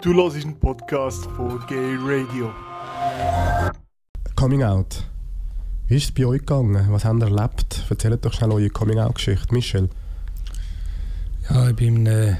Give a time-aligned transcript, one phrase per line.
[0.00, 2.52] Du hörst einen Podcast von Gay Radio.
[4.36, 5.04] Coming Out.
[5.88, 6.86] Wie ist es bei euch gegangen?
[6.90, 7.84] Was habt ihr erlebt?
[7.90, 9.52] Erzählt doch schnell eure Coming Out-Geschichte.
[9.52, 9.88] Michel?
[11.50, 12.36] Ja, ich bin in einem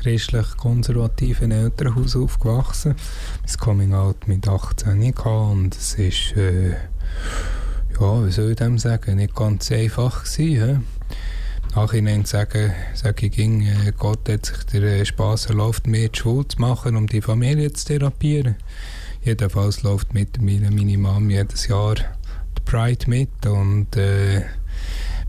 [0.00, 2.96] christlich-konservativen Elternhaus aufgewachsen.
[3.42, 6.70] Das Coming Out mit 18 gehabt und es ist, äh,
[8.00, 10.84] ja, wie soll ich dem sagen, nicht ganz einfach gewesen.
[11.76, 16.18] Nachhinein sagen, sage ich ging, äh, Gott hat sich den äh, Spass erlaubt, mir die
[16.18, 18.56] Schule zu machen, um die Familie zu therapieren.
[19.22, 24.46] Jedenfalls läuft mit meine, Mom jedes Jahr die Pride mit und äh,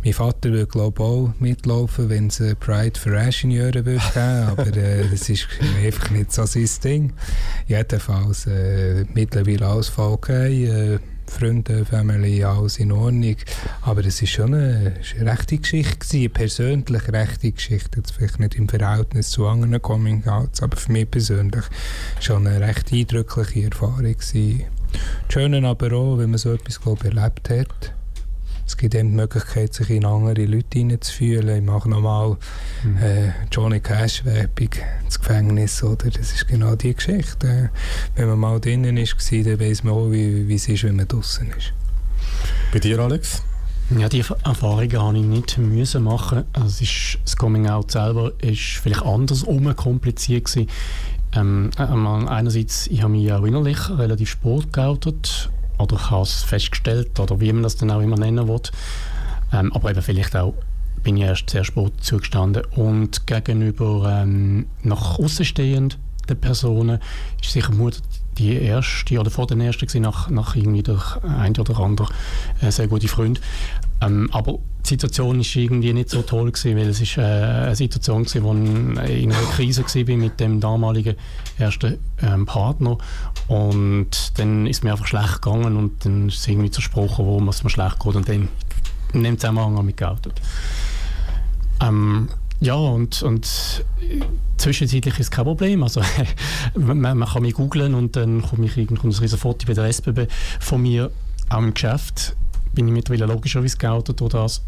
[0.02, 5.04] mein Vater würde glaube auch mitlaufen, wenn es Pride für Ingenieure würde geben, aber äh,
[5.12, 5.48] das ist
[5.84, 7.14] einfach nicht so sein Ding.
[7.68, 11.00] Jedenfalls äh, mittlerweile alles VK, äh,
[11.32, 13.36] Freunde, Family, alles in Ordnung.
[13.82, 17.98] Aber es war schon eine, eine rechte Geschichte, eine persönlich rechte Geschichte.
[17.98, 21.66] Jetzt vielleicht nicht im Verhältnis zu anderen Coming-Outs, aber für mich persönlich
[22.20, 24.16] schon eine recht eindrückliche Erfahrung.
[25.30, 27.97] Schön aber auch, wenn man so etwas glaub, erlebt hat
[28.68, 31.58] es gibt eben die Möglichkeit, sich in andere Leute hineinzufühlen.
[31.58, 32.36] Ich mache nochmal
[32.84, 32.98] mhm.
[32.98, 34.70] äh, Johnny Cash Werbung
[35.06, 35.82] ins Gefängnis.
[35.82, 36.10] Oder?
[36.10, 37.70] Das ist genau die Geschichte.
[38.16, 41.08] Wenn man mal drinnen ist, dann weiß man auch, wie, wie es ist, wenn man
[41.08, 41.74] draußen ist.
[42.74, 43.42] Bei dir, Alex?
[43.98, 46.44] Ja, die Erfahrungen habe ich nicht müssen machen.
[46.52, 50.70] Also ist, das Coming Out selber ist vielleicht andersrum kompliziert gewesen.
[51.34, 57.20] Ähm, einerseits, ich habe mich auch innerlich relativ spät geoutet oder ich habe es festgestellt
[57.20, 58.62] oder wie man das dann auch immer nennen will.
[59.54, 60.54] Ähm, aber eben vielleicht auch
[61.04, 66.00] bin ich erst sehr spät zugestanden und gegenüber ähm, nach außenstehenden
[66.42, 67.00] Personen
[67.42, 68.02] ist sicher Mutter
[68.38, 72.10] die erste oder vor den ersten nach, nach irgendwie der ein oder andere
[72.62, 73.42] äh, sehr gute Freund.
[74.02, 77.76] Ähm, aber die Situation ist irgendwie nicht so toll gewesen, weil es ist äh, eine
[77.76, 78.54] Situation gewesen, wo
[79.04, 81.16] ich in einer Krise war mit dem damaligen
[81.58, 82.98] ersten ähm, Partner
[83.48, 87.64] und dann ist mir einfach schlecht gegangen und dann ist es irgendwie zersprochen, warum es
[87.64, 88.48] mir schlecht geht und dann
[89.14, 90.42] in dem Zusammenhang habe ich geoutet.
[91.82, 93.86] Ähm, ja, und, und
[94.58, 95.84] zwischenzeitlich ist es kein Problem.
[95.84, 96.02] Also,
[96.76, 100.28] man, man, kann mich googlen und dann komme ich irgendwann ein Foto bei der SBB
[100.60, 101.12] von mir
[101.50, 102.36] auch im Geschäft.
[102.74, 104.64] Bin ich mittlerweile logischerweise geoutet durch das.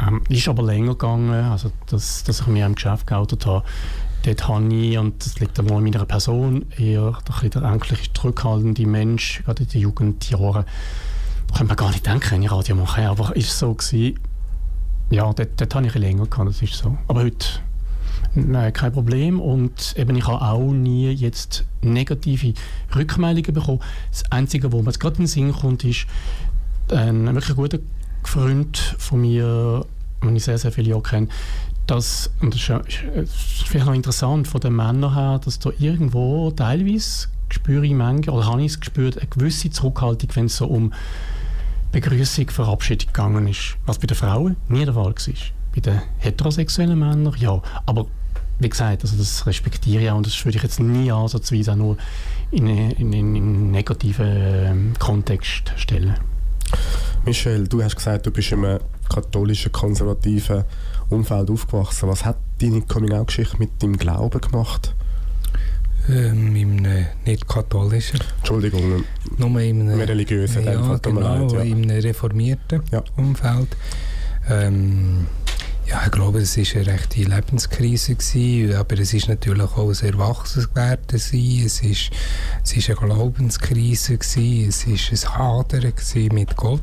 [0.00, 3.64] Ähm, ist aber länger gegangen, also dass, dass ich mich im Geschäft geoutet habe.
[4.24, 9.42] Dort habe ich, und das liegt aber an meiner Person, eher der ängstliche, zurückhaltende Mensch,
[9.44, 10.64] gerade in den Jugendjahren.
[11.48, 14.18] Könnte man gar nicht denken, wenn ich Radio mache, aber es war so gewesen,
[15.10, 16.98] ja, dort, dort habe ich länger gehabt, das ist so.
[17.06, 17.46] Aber heute
[18.34, 22.54] nein, kein Problem und eben ich habe auch nie jetzt negative
[22.94, 23.80] Rückmeldungen bekommen.
[24.10, 26.06] Das Einzige, wo mir gerade in den Sinn kommt, ist
[26.90, 27.78] ein wirklich guter
[28.28, 29.84] Freund von mir,
[30.22, 31.28] den ich sehr, sehr viele Jahre kenne,
[31.86, 37.28] dass, und das ist, vielleicht noch interessant von den Männern her, dass da irgendwo teilweise
[37.48, 40.92] spüre ich manchmal, oder habe ich es gespürt, eine gewisse Zurückhaltung, wenn es so um
[41.92, 43.76] Begrüßung, Verabschiedung gegangen ist.
[43.86, 45.14] Was bei den Frauen nie der Fall war.
[45.74, 47.62] Bei den heterosexuellen Männern ja.
[47.86, 48.06] Aber
[48.58, 51.76] wie gesagt, also das respektiere ich auch und das würde ich jetzt nie ansatzweise auch
[51.76, 51.96] nur
[52.50, 56.14] in, in, in einen negativen ähm, Kontext stellen.
[57.28, 58.80] Michel, du hast gesagt, du bist in einem
[59.12, 60.64] katholischen, konservativen
[61.10, 62.08] Umfeld aufgewachsen.
[62.08, 64.94] Was hat deine Coming-out-Geschichte mit deinem Glauben gemacht?
[66.08, 68.20] Ähm, in einem nicht katholischen.
[68.38, 69.04] Entschuldigung,
[69.36, 71.60] nur in einem religiösen, ja, Fall, genau, leid, ja.
[71.60, 73.02] in einem reformierten ja.
[73.18, 73.76] Umfeld.
[74.48, 75.26] Ähm,
[75.86, 80.08] ja, ich glaube, es war eine rechte Lebenskrise, gewesen, aber es ist natürlich auch ein
[80.08, 81.04] Erwachsenwerden.
[81.12, 82.10] Es war es ist,
[82.64, 85.92] es ist eine Glaubenskrise, gewesen, es war ein Hadern
[86.32, 86.80] mit Gott.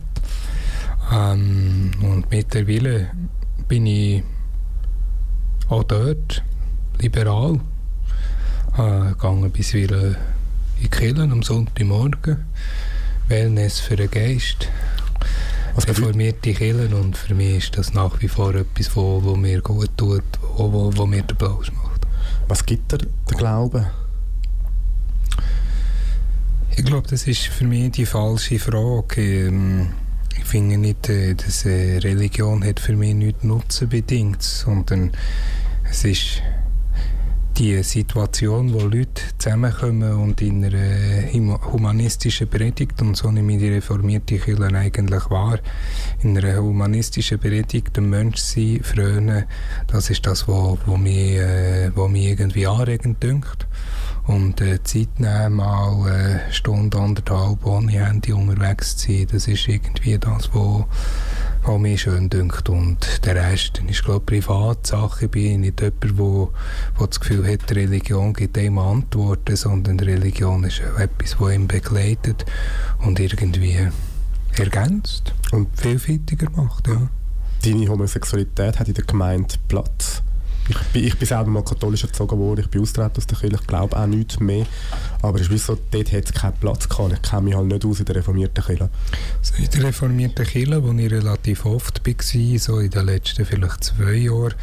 [1.11, 3.11] Ähm, und mittlerweile
[3.67, 4.23] bin ich
[5.69, 6.43] auch dort
[6.99, 7.59] liberal
[8.77, 10.15] äh, gegangen bis wieder
[10.81, 12.45] in Kirche am Sonntagmorgen.
[13.27, 14.67] Wellness für den Geist.
[15.73, 19.61] Was reformierte Kirche und für mich ist das nach wie vor etwas, wo, wo mir
[19.61, 20.23] gut tut,
[20.55, 22.01] wo, wo, wo mir den Applaus macht.
[22.47, 23.87] Was gibt dir der Glaube?
[26.77, 29.89] Ich glaube, das ist für mich die falsche Frage.
[30.45, 35.11] Ich finde nicht, äh, dass Religion hat für mich nichts Nutzen bedingt, sondern
[35.89, 36.43] es ist
[37.57, 43.69] die Situation, wo Leute zusammenkommen und in einer humanistischen Predigt, und so nehme ich die
[43.69, 45.57] reformierte Kirche eigentlich wahr,
[46.21, 49.45] in einer humanistischen Predigt dem Mensch sein, frönen,
[49.87, 53.65] das ist das, was wo, wo mich, äh, wo mich irgendwie anregend dünkt.
[54.27, 59.67] Und äh, Zeit nehmen, mal eine Stunde, anderthalb ohne Handy unterwegs zu sein, das ist
[59.67, 60.85] irgendwie das, was
[61.67, 62.69] was mir schön dünkt.
[62.69, 65.25] Und der Rest ist, glaube ich, Privatsache.
[65.25, 66.51] Ich bin nicht jemand, wo,
[66.97, 72.45] wo das Gefühl hat, Religion gibt ihm Antworten, sondern Religion ist etwas, das ihn begleitet
[72.99, 73.87] und irgendwie
[74.57, 76.87] ergänzt und vielfältiger macht.
[76.87, 77.09] Ja.
[77.63, 80.21] Deine Homosexualität hat in der Gemeinde Platz.
[80.67, 83.55] Ich bin, ich bin selber mal katholisch erzogen worden, ich bin austreten aus der Kirche,
[83.55, 84.65] ich glaube auch nichts mehr.
[85.21, 87.13] Aber es ist so, dort hat es keinen Platz gehabt.
[87.13, 88.89] Ich kenne mich halt nicht aus in der reformierten Kirche.
[89.39, 93.83] Also in der reformierten Kirche, wo ich relativ oft war, so in den letzten vielleicht
[93.83, 94.53] zwei Jahren,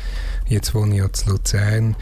[0.49, 1.97] jetzt wohne ich ja in Luzern,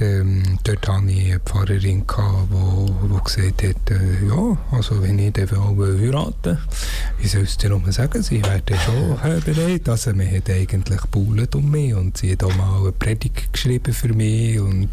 [0.00, 5.78] ähm, dort hatte ich eine Pfarrerin, die gesagt hat, äh, ja, also wenn ich dann
[5.78, 6.58] will heiraten
[7.18, 9.88] wie soll es darum sagen, sie wäre schon bereit.
[9.88, 13.92] Also man hat eigentlich gebuhlt um mich und sie hat auch mal eine Predigt geschrieben
[13.92, 14.88] für mich und,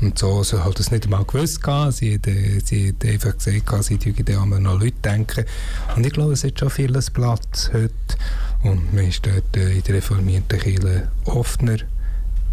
[0.00, 0.42] und so.
[0.42, 1.60] Sie hat das nicht einmal gewusst.
[1.90, 5.44] Sie hat, äh, sie hat einfach gesagt, sie würde an noch Leute denken.
[5.96, 7.94] Und ich glaube, es hat schon vieles Platz heute.
[8.62, 11.78] Und man ist dort äh, in der reformierten Kirche offener.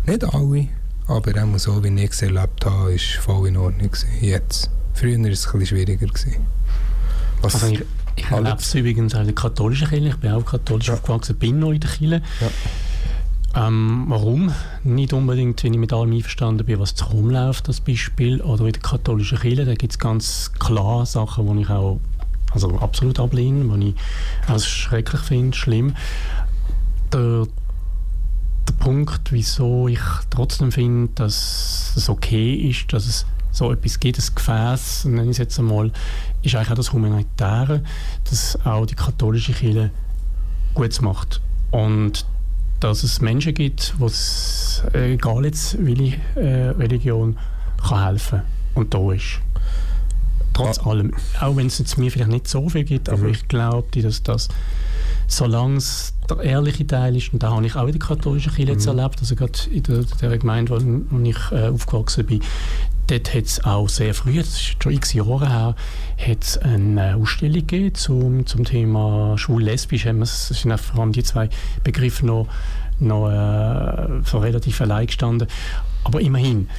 [0.05, 0.67] Nicht alle,
[1.07, 3.89] aber auch so, wie ich es erlebt habe, war es voll in Ordnung.
[3.89, 4.09] Gewesen.
[4.21, 4.69] Jetzt.
[4.93, 6.07] Früher war es ein bisschen schwieriger.
[6.07, 6.45] Gewesen.
[7.41, 7.81] Was also ich,
[8.15, 10.07] ich erlebe es übrigens auch in der katholischen Kirche.
[10.09, 10.93] Ich bin auch katholisch ja.
[10.93, 12.21] aufgewachsen, bin noch in der Kirche.
[12.39, 12.47] Ja.
[13.55, 14.53] Ähm, warum?
[14.83, 18.41] Nicht unbedingt, wenn ich mit allem einverstanden bin, was zu rumläuft, das Beispiel.
[18.41, 21.99] Oder in der katholischen Kirche, da gibt es ganz klar Sachen, die ich auch
[22.51, 25.95] also absolut ablehne, die ich auch schrecklich finde, schlimm.
[27.13, 27.45] Der,
[28.67, 29.99] der Punkt, wieso ich
[30.29, 35.29] trotzdem finde, dass es okay ist, dass es so etwas gibt, ein Gefäß, nenne ich
[35.31, 35.91] es jetzt einmal,
[36.43, 37.83] ist eigentlich auch das Humanitäre,
[38.29, 39.91] dass auch die katholische Kirche
[40.73, 41.41] gut macht.
[41.71, 42.25] Und
[42.85, 47.35] dass es Menschen gibt, die es, äh, egal jetzt welche äh, Religion,
[47.81, 48.41] kann helfen
[48.75, 49.41] und da ist.
[50.53, 50.85] Trotz ja.
[50.85, 51.11] allem.
[51.41, 53.29] Auch wenn es mir vielleicht nicht so viel gibt, aber mhm.
[53.29, 54.49] ich glaube, dass das,
[55.27, 58.71] solange es der ehrliche Teil ist, und da habe ich auch in der katholischen Kirche
[58.71, 58.77] mhm.
[58.77, 62.41] jetzt erlebt, also gerade in der, der Gemeinde, wo, wo ich äh, aufgewachsen bin,
[63.07, 65.75] dort hat es auch sehr früh, das ist schon x Jahre her,
[66.17, 70.03] hat es eine Ausstellung gegeben zum, zum Thema schwul-lesbisch.
[70.03, 71.49] Das sind vor allem die zwei
[71.83, 72.47] Begriffe noch,
[72.99, 75.47] noch äh, so relativ allein gestanden.
[76.03, 76.69] Aber immerhin.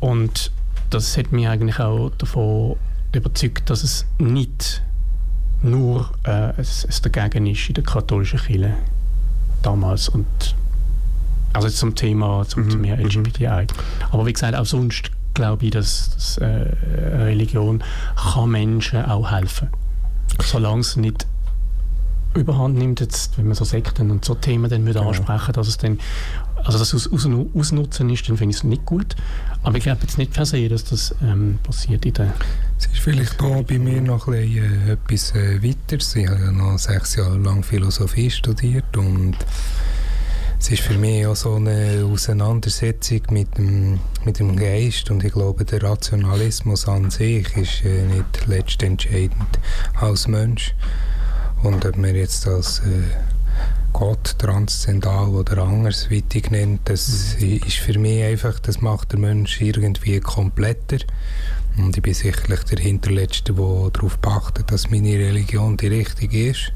[0.00, 0.52] Und
[0.90, 2.76] das hat mich eigentlich auch davon
[3.12, 4.82] überzeugt, dass es nicht
[5.62, 8.74] nur äh, es, es dagegen ist in der katholischen Kirche
[9.62, 10.26] damals und
[11.54, 12.70] also zum Thema zum, mhm.
[12.70, 13.66] zum LGBTI.
[14.10, 17.82] Aber wie gesagt, auch sonst glaube ich, dass, dass äh, Religion
[18.16, 19.68] kann Menschen auch helfen
[20.42, 21.26] solange es nicht
[22.34, 25.00] überhand nimmt, jetzt, wenn man so Sekten und so Themen dann ja.
[25.00, 26.00] ansprechen, dass es dann
[26.64, 29.14] also das aus, aus, ausnutzen ist, dann finde ich es nicht gut.
[29.62, 32.32] Aber ich glaube jetzt nicht per se, dass das ähm, passiert in der
[32.76, 35.96] es ist vielleicht da bei mir noch ein bisschen, äh, etwas äh, weiter.
[35.96, 39.36] Ich habe ja noch sechs Jahre lang Philosophie studiert und
[40.64, 45.34] es ist für mich auch so eine Auseinandersetzung mit dem, mit dem Geist und ich
[45.34, 49.58] glaube, der Rationalismus an sich ist äh, nicht letztentscheidend
[50.00, 50.74] als Mensch.
[51.62, 52.82] Und ob man jetzt als äh,
[53.92, 57.60] Gott transzendal oder andersweitig nennt, das mhm.
[57.66, 60.96] ist für mich einfach, das macht der Mensch irgendwie kompletter.
[61.76, 66.72] Und ich bin sicherlich der Hinterletzte, der darauf achtet, dass meine Religion die richtige ist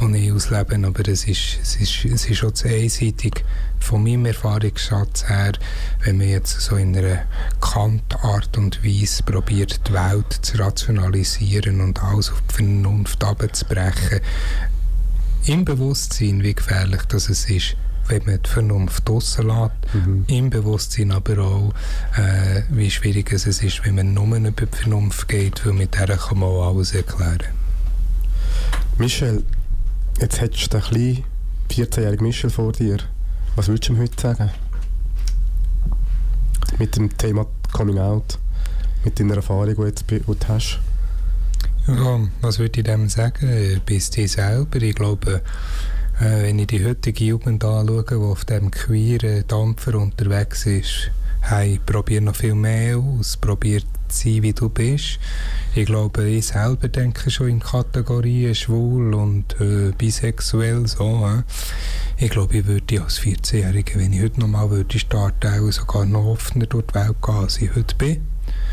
[0.00, 3.44] die ich auslebe, aber es ist, es ist, es ist auch zu einseitig
[3.80, 5.52] von meinem Erfahrungsschatz her,
[6.04, 7.22] wenn man jetzt so in einer
[7.60, 14.20] Kant-Art und Weise probiert, die Welt zu rationalisieren und alles auf die Vernunft abzubrechen,
[15.46, 17.76] im Bewusstsein, wie gefährlich das es ist,
[18.08, 20.24] wenn man die Vernunft draussen lässt, mhm.
[20.26, 21.72] im Bewusstsein aber auch,
[22.16, 26.16] äh, wie schwierig es ist, wenn man nur über die Vernunft geht, weil mit der
[26.16, 27.54] kann man auch alles erklären.
[28.98, 29.44] Michel,
[30.20, 31.24] Jetzt hättest du einen kleinen
[31.70, 32.98] 14-jährigen Michel vor dir.
[33.56, 34.50] Was würdest du ihm heute sagen?
[36.78, 38.38] Mit dem Thema Coming Out,
[39.02, 40.78] mit deiner Erfahrung, die, jetzt, die du hast.
[41.86, 43.80] Ja, was würde ich dem sagen?
[43.86, 44.82] Bist du selber.
[44.82, 45.40] Ich glaube,
[46.20, 51.10] äh, wenn ich die heutige Jugend anschaue, die auf dem queeren Dampfer unterwegs ist,
[51.40, 55.18] hey, probier noch viel mehr aus, probier zu sein, wie du bist.
[55.74, 60.86] Ich glaube, ich selber denke schon in Kategorien schwul und äh, bisexuell.
[60.86, 61.42] So, äh.
[62.22, 66.26] Ich glaube, ich würde als 14-Jähriger, wenn ich heute nochmal würde starten, auch sogar noch
[66.26, 68.26] offener durch die Welt gehen, als ich heute bin.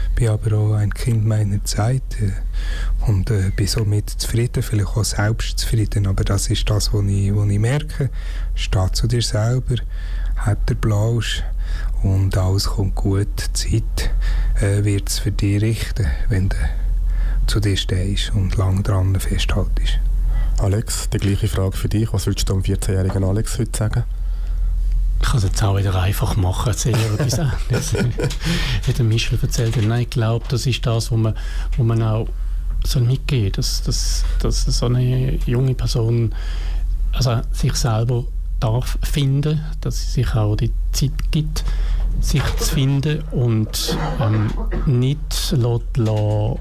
[0.09, 2.31] Ich bin aber auch ein Kind meiner Zeit äh,
[3.09, 6.07] und äh, bin somit zufrieden, vielleicht auch selbst zufrieden.
[6.07, 8.09] Aber das ist das, was ich, was ich merke.
[8.55, 9.75] Steh zu dir selber,
[10.35, 11.43] hat der Blausch
[12.03, 13.27] und alles kommt gut.
[13.37, 14.11] Die Zeit
[14.61, 16.55] äh, wird es für dich richten, wenn du
[17.47, 19.99] zu dir stehst und lang dran festhaltest.
[20.59, 22.11] Alex, die gleiche Frage für dich.
[22.13, 24.03] Was würdest du dem 14-jährigen Alex heute sagen?
[25.19, 27.93] Ich kann es jetzt auch wieder einfach machen, erzähle etwas anderes.
[28.85, 31.35] Wie der Michel erzählt hat, nein, ich glaube, das ist das, was man,
[31.75, 32.27] wo man auch
[32.85, 36.33] soll mitgeben soll, dass, dass, dass so eine junge Person
[37.13, 38.25] also sich selber
[38.59, 41.63] darf finden, dass sie sich auch die Zeit gibt,
[42.19, 44.49] sich zu finden und ähm,
[44.85, 46.59] nicht lässt, lässt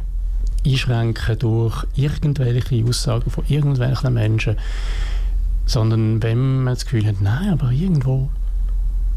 [0.65, 4.57] einschränken durch irgendwelche Aussagen von irgendwelchen Menschen,
[5.65, 8.29] sondern wenn man das Gefühl hat, nein, aber irgendwo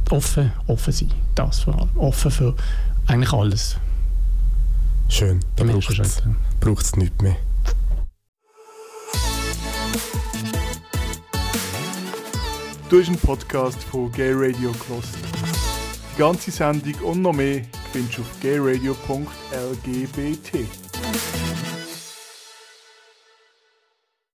[0.10, 2.56] offen, offen sein, das vor allem, offen für
[3.08, 3.78] eigentlich alles.
[5.10, 5.72] Schön, da Die
[6.60, 7.36] braucht es nichts mehr.
[12.90, 15.06] Du hast einen Podcast von Gay Radio gehört.
[16.16, 17.62] Die ganze Sendung und noch mehr
[17.94, 19.20] findest du auf gayradio.lgbt.